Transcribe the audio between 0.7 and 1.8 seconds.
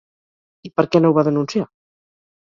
per què no ho va denunciar?